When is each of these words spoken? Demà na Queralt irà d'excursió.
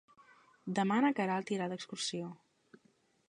Demà 0.79 0.95
na 1.03 1.11
Queralt 1.19 1.53
irà 1.57 1.67
d'excursió. 1.73 2.31